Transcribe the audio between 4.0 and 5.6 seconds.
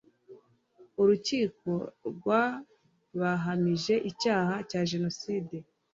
icyaha cya jenoside